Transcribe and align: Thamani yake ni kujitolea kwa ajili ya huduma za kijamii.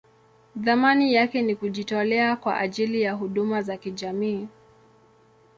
Thamani 0.63 1.13
yake 1.13 1.41
ni 1.41 1.55
kujitolea 1.55 2.35
kwa 2.35 2.57
ajili 2.57 3.01
ya 3.01 3.13
huduma 3.13 3.61
za 3.61 3.77
kijamii. 3.77 4.47